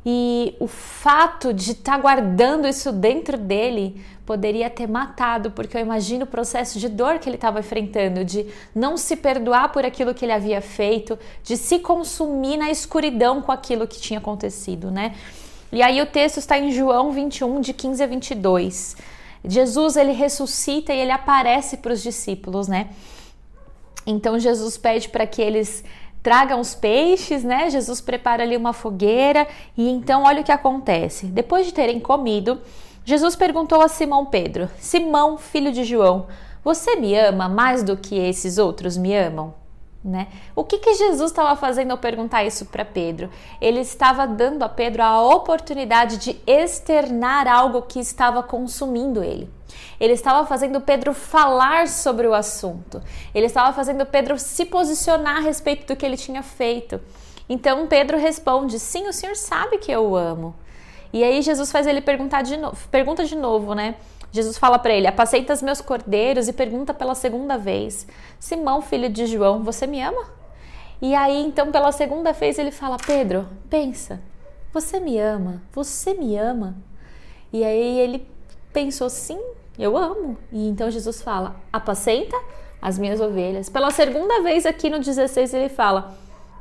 [0.04, 5.80] E o fato de estar tá guardando isso dentro dele poderia ter matado, porque eu
[5.80, 10.12] imagino o processo de dor que ele estava enfrentando, de não se perdoar por aquilo
[10.12, 15.14] que ele havia feito, de se consumir na escuridão com aquilo que tinha acontecido, né?
[15.72, 18.96] E aí o texto está em João 21, de 15 a 22.
[19.46, 22.90] Jesus ele ressuscita e ele aparece para os discípulos, né?
[24.06, 25.84] Então Jesus pede para que eles
[26.22, 27.70] tragam os peixes, né?
[27.70, 31.26] Jesus prepara ali uma fogueira e então olha o que acontece.
[31.26, 32.60] Depois de terem comido,
[33.04, 36.26] Jesus perguntou a Simão Pedro: Simão, filho de João,
[36.62, 39.54] você me ama mais do que esses outros me amam?
[40.04, 40.28] Né?
[40.54, 43.28] O que, que Jesus estava fazendo ao perguntar isso para Pedro?
[43.60, 49.50] Ele estava dando a Pedro a oportunidade de externar algo que estava consumindo ele.
[49.98, 53.02] Ele estava fazendo Pedro falar sobre o assunto.
[53.34, 57.00] Ele estava fazendo Pedro se posicionar a respeito do que ele tinha feito.
[57.48, 60.54] Então Pedro responde: Sim, o Senhor sabe que eu o amo.
[61.12, 63.96] E aí Jesus faz ele perguntar de novo, pergunta de novo, né?
[64.30, 68.06] Jesus fala para ele: Apacenta os meus cordeiros e pergunta pela segunda vez:
[68.38, 70.38] Simão, filho de João, você me ama?
[71.00, 74.20] E aí, então, pela segunda vez, ele fala: Pedro, pensa,
[74.72, 75.62] você me ama?
[75.72, 76.76] Você me ama?
[77.52, 78.28] E aí ele
[78.72, 79.40] pensou: Sim,
[79.78, 80.36] eu amo.
[80.52, 82.36] E então Jesus fala: Apacenta
[82.80, 83.68] as minhas ovelhas.
[83.68, 86.14] Pela segunda vez aqui no 16, ele fala: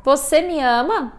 [0.03, 1.13] Você me ama?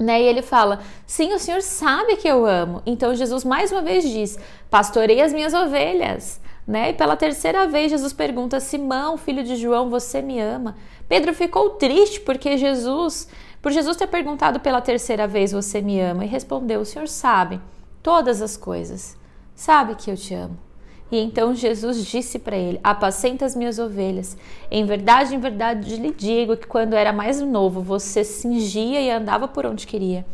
[0.00, 0.22] Né?
[0.22, 2.82] E ele fala: Sim, o Senhor sabe que eu amo.
[2.86, 4.38] Então Jesus mais uma vez diz:
[4.70, 6.40] Pastorei as minhas ovelhas.
[6.66, 6.90] Né?
[6.90, 10.74] E pela terceira vez Jesus pergunta: Simão, filho de João, você me ama?
[11.06, 13.28] Pedro ficou triste porque Jesus,
[13.60, 16.24] por Jesus ter perguntado pela terceira vez: Você me ama?
[16.24, 17.60] E respondeu: O Senhor sabe
[18.02, 19.18] todas as coisas,
[19.54, 20.69] sabe que eu te amo.
[21.10, 24.36] E então Jesus disse para ele: Apacenta as minhas ovelhas.
[24.70, 29.48] Em verdade, em verdade lhe digo que quando era mais novo, você cingia e andava
[29.48, 30.24] por onde queria.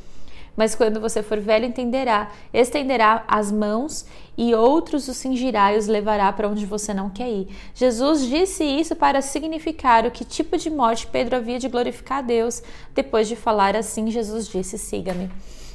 [0.56, 4.06] Mas quando você for velho, entenderá, estenderá as mãos
[4.38, 7.48] e outros os cingirá e os levará para onde você não quer ir.
[7.74, 12.22] Jesus disse isso para significar o que tipo de morte Pedro havia de glorificar a
[12.22, 12.62] Deus.
[12.94, 15.30] Depois de falar assim, Jesus disse: Siga-me.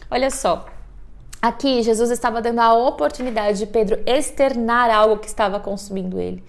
[0.10, 0.66] Olha só,
[1.42, 6.44] Aqui, Jesus estava dando a oportunidade de Pedro externar algo que estava consumindo ele.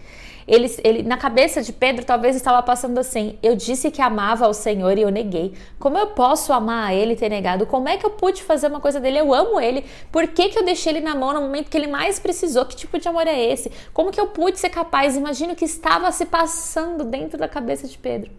[0.47, 4.53] Ele, ele, na cabeça de Pedro, talvez estava passando assim: eu disse que amava ao
[4.53, 5.55] Senhor e eu neguei.
[5.79, 7.65] Como eu posso amar a Ele e ter negado?
[7.65, 9.19] Como é que eu pude fazer uma coisa dele?
[9.19, 9.85] Eu amo Ele.
[10.11, 12.67] Por que, que eu deixei Ele na mão no momento que Ele mais precisou?
[12.67, 13.71] Que tipo de amor é esse?
[13.95, 15.17] Como que eu pude ser capaz?
[15.17, 18.31] Imagina o que estava se passando dentro da cabeça de Pedro.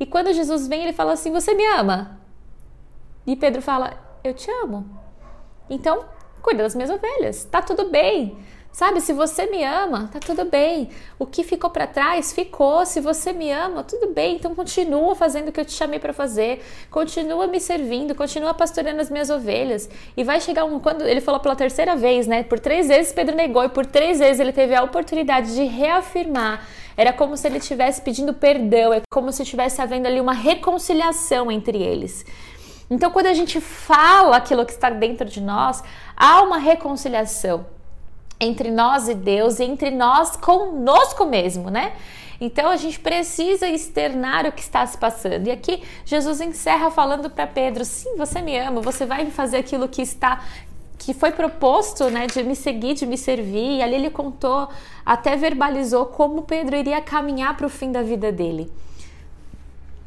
[0.00, 2.18] E quando Jesus vem, ele fala assim: Você me ama?
[3.26, 3.92] E Pedro fala:
[4.24, 5.03] Eu te amo.
[5.68, 6.04] Então,
[6.42, 7.44] cuida das minhas ovelhas.
[7.44, 8.36] Tá tudo bem.
[8.74, 10.88] Sabe, se você me ama, tá tudo bem.
[11.16, 12.84] O que ficou para trás ficou.
[12.84, 14.34] Se você me ama, tudo bem.
[14.34, 16.60] Então continua fazendo o que eu te chamei para fazer.
[16.90, 19.88] Continua me servindo, continua pastoreando as minhas ovelhas.
[20.16, 22.42] E vai chegar um quando ele falou pela terceira vez, né?
[22.42, 26.66] Por três vezes Pedro negou e por três vezes ele teve a oportunidade de reafirmar.
[26.96, 31.48] Era como se ele estivesse pedindo perdão, é como se estivesse havendo ali uma reconciliação
[31.48, 32.24] entre eles.
[32.90, 35.82] Então, quando a gente fala aquilo que está dentro de nós,
[36.16, 37.66] há uma reconciliação
[38.38, 41.92] entre nós e Deus, e entre nós conosco mesmo, né?
[42.40, 45.46] Então a gente precisa externar o que está se passando.
[45.46, 49.88] E aqui Jesus encerra falando para Pedro: sim, você me ama, você vai fazer aquilo
[49.88, 50.42] que está
[50.98, 53.78] que foi proposto, né, de me seguir, de me servir.
[53.78, 54.68] E ali ele contou,
[55.04, 58.72] até verbalizou como Pedro iria caminhar para o fim da vida dele,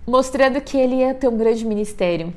[0.08, 2.34] mostrando que ele ia ter um grande ministério.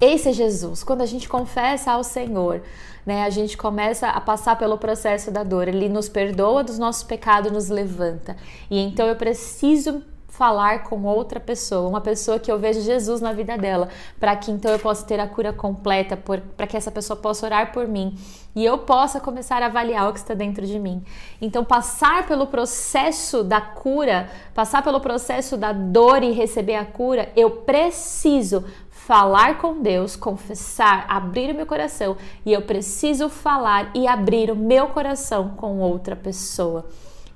[0.00, 0.84] Esse é Jesus.
[0.84, 2.62] Quando a gente confessa ao Senhor,
[3.04, 5.66] né, a gente começa a passar pelo processo da dor.
[5.66, 8.36] Ele nos perdoa dos nossos pecados, nos levanta.
[8.70, 10.02] E então eu preciso
[10.38, 13.88] falar com outra pessoa, uma pessoa que eu vejo Jesus na vida dela,
[14.20, 17.72] para que então eu possa ter a cura completa, para que essa pessoa possa orar
[17.72, 18.16] por mim
[18.54, 21.02] e eu possa começar a avaliar o que está dentro de mim.
[21.40, 27.30] Então, passar pelo processo da cura, passar pelo processo da dor e receber a cura,
[27.34, 28.64] eu preciso
[29.08, 34.54] falar com Deus, confessar, abrir o meu coração e eu preciso falar e abrir o
[34.54, 36.84] meu coração com outra pessoa.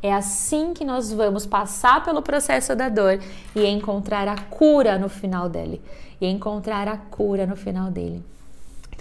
[0.02, 3.18] É assim que nós vamos passar pelo processo da dor
[3.56, 5.80] e encontrar a cura no final dele.
[6.20, 8.22] E encontrar a cura no final dele.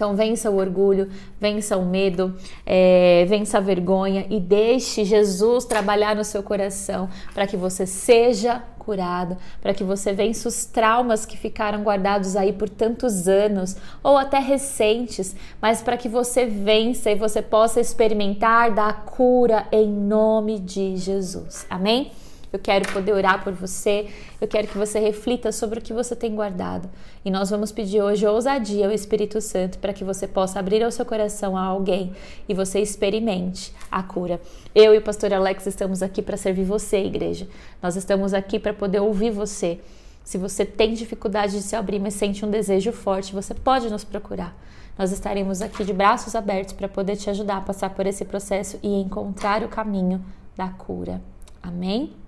[0.02, 2.34] Então, vença o orgulho, vença o medo,
[2.66, 8.60] é, vença a vergonha e deixe Jesus trabalhar no seu coração para que você seja
[8.80, 14.18] curado, para que você vença os traumas que ficaram guardados aí por tantos anos ou
[14.18, 20.58] até recentes, mas para que você vença e você possa experimentar da cura em nome
[20.58, 21.64] de Jesus.
[21.70, 22.10] Amém?
[22.52, 24.08] Eu quero poder orar por você.
[24.40, 26.90] Eu quero que você reflita sobre o que você tem guardado.
[27.24, 30.90] E nós vamos pedir hoje ousadia ao Espírito Santo para que você possa abrir o
[30.90, 32.12] seu coração a alguém
[32.46, 34.40] e você experimente a cura.
[34.74, 37.48] Eu e o pastor Alex estamos aqui para servir você, igreja.
[37.82, 39.80] Nós estamos aqui para poder ouvir você.
[40.22, 44.04] Se você tem dificuldade de se abrir, mas sente um desejo forte, você pode nos
[44.04, 44.56] procurar.
[44.98, 48.78] Nós estaremos aqui de braços abertos para poder te ajudar a passar por esse processo
[48.82, 50.22] e encontrar o caminho
[50.54, 51.20] da cura.
[51.62, 52.21] Amém?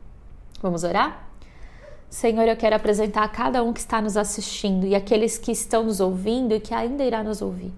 [0.65, 1.29] Vamos orar?
[2.09, 5.85] Senhor, eu quero apresentar a cada um que está nos assistindo e aqueles que estão
[5.85, 7.71] nos ouvindo e que ainda irá nos ouvir.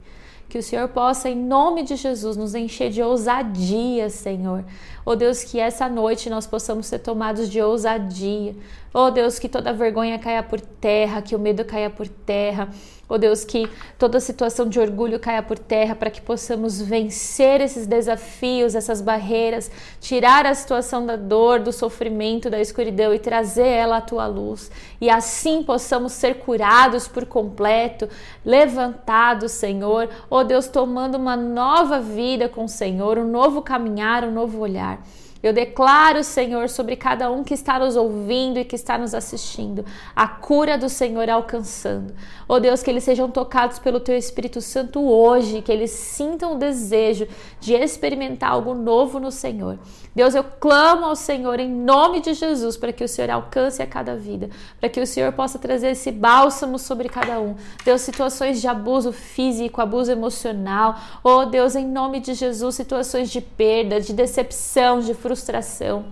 [0.49, 4.65] Que o Senhor possa, em nome de Jesus, nos encher de ousadia, Senhor.
[5.05, 8.55] Oh Deus, que essa noite nós possamos ser tomados de ousadia.
[8.95, 12.69] Oh Deus, que toda vergonha caia por terra, que o medo caia por terra
[13.09, 17.87] Oh Deus, que toda situação de orgulho caia por terra para que possamos vencer esses
[17.87, 23.99] desafios, essas barreiras, tirar a situação da dor, do sofrimento, da escuridão e trazer ela
[23.99, 24.73] à tua luz.
[25.01, 28.09] E assim possamos ser curados por completo,
[28.45, 30.09] levantados, Senhor.
[30.29, 35.01] Oh Deus, tomando uma nova vida com o Senhor, um novo caminhar, um novo olhar.
[35.47, 39.85] Eu declaro, Senhor, sobre cada um que está nos ouvindo e que está nos assistindo,
[40.15, 42.13] a cura do Senhor alcançando.
[42.49, 46.59] Oh Deus, que eles sejam tocados pelo Teu Espírito Santo hoje, que eles sintam o
[46.59, 47.27] desejo
[47.59, 49.81] de experimentar algo novo no Senhor.
[50.15, 53.87] Deus, eu clamo ao Senhor em nome de Jesus para que o Senhor alcance a
[53.87, 57.57] cada vida, para que o Senhor possa trazer esse bálsamo sobre cada um.
[57.85, 61.01] Deus, situações de abuso físico, abuso emocional.
[61.25, 66.05] Oh Deus, em nome de Jesus, situações de perda, de decepção, de frustração.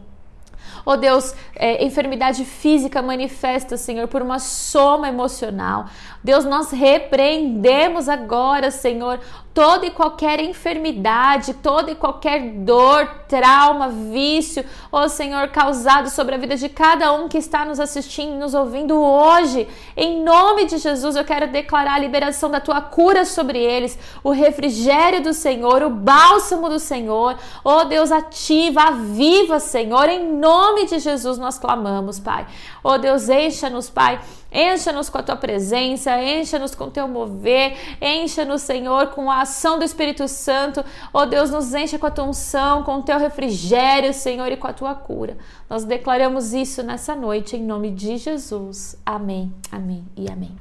[0.86, 5.86] Oh Deus, é, enfermidade física manifesta, Senhor, por uma soma emocional.
[6.24, 9.20] Deus, nós repreendemos agora, Senhor,
[9.52, 16.38] toda e qualquer enfermidade, toda e qualquer dor, trauma, vício, ó Senhor, causado sobre a
[16.38, 19.68] vida de cada um que está nos assistindo, nos ouvindo hoje.
[19.94, 24.30] Em nome de Jesus, eu quero declarar a liberação da tua cura sobre eles, o
[24.30, 27.36] refrigério do Senhor, o bálsamo do Senhor.
[27.62, 30.08] Ó Deus, ativa, aviva, Senhor.
[30.08, 32.46] Em nome de Jesus nós clamamos, Pai.
[32.82, 34.18] Ó Deus, encha-nos, Pai
[34.54, 39.80] Encha-nos com a tua presença, encha-nos com o teu mover, encha-nos, Senhor, com a ação
[39.80, 40.84] do Espírito Santo.
[41.12, 44.68] Oh Deus, nos encha com a tua unção, com o teu refrigério, Senhor, e com
[44.68, 45.36] a tua cura.
[45.68, 48.96] Nós declaramos isso nessa noite, em nome de Jesus.
[49.04, 50.56] Amém, amém e amém.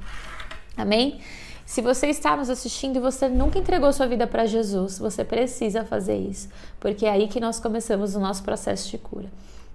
[0.76, 1.20] Amém?
[1.64, 5.84] Se você está nos assistindo e você nunca entregou sua vida para Jesus, você precisa
[5.84, 9.30] fazer isso, porque é aí que nós começamos o nosso processo de cura.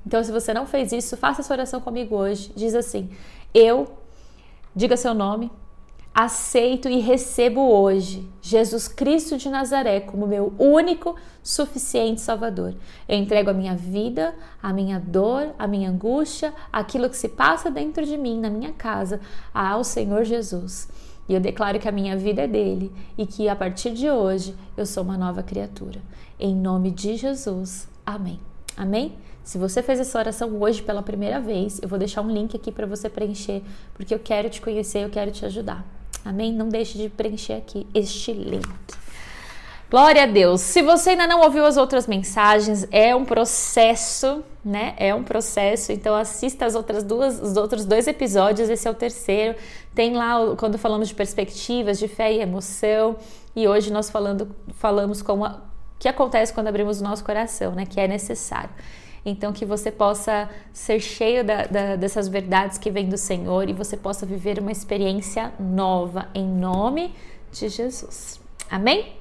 [0.06, 2.52] Então, se você não fez isso, faça essa oração comigo hoje.
[2.56, 3.10] Diz assim:
[3.54, 3.88] Eu,
[4.80, 5.52] diga seu nome,
[6.16, 12.74] aceito e recebo hoje Jesus Cristo de Nazaré como meu único, suficiente Salvador.
[13.06, 17.70] Eu entrego a minha vida, a minha dor, a minha angústia, aquilo que se passa
[17.70, 19.20] dentro de mim, na minha casa,
[19.54, 20.88] ao Senhor Jesus.
[21.28, 24.56] E eu declaro que a minha vida é dele e que a partir de hoje
[24.78, 26.02] eu sou uma nova criatura.
[26.40, 27.86] Em nome de Jesus.
[28.06, 28.40] Amém.
[28.78, 29.14] Amém?
[29.50, 32.72] Se você fez essa oração hoje pela primeira vez, eu vou deixar um link aqui
[32.72, 33.64] para você preencher,
[33.96, 35.84] porque eu quero te conhecer, eu quero te ajudar.
[36.24, 36.54] Amém?
[36.54, 38.70] Não deixe de preencher aqui este link.
[39.90, 40.62] Glória a Deus.
[40.62, 44.94] Se você ainda não ouviu as outras mensagens, é um processo, né?
[44.98, 45.92] É um processo.
[45.92, 48.70] Então assista as outras duas, os outros dois episódios.
[48.70, 49.58] Esse é o terceiro.
[49.96, 53.16] Tem lá quando falamos de perspectivas, de fé e emoção.
[53.56, 55.52] E hoje nós falando, falamos com o
[55.98, 57.88] que acontece quando abrimos o nosso coração, né?
[57.88, 58.70] Que é necessário.
[59.30, 63.74] Então, que você possa ser cheio da, da, dessas verdades que vêm do Senhor e
[63.74, 67.14] você possa viver uma experiência nova em nome
[67.52, 68.40] de Jesus.
[68.70, 69.19] Amém?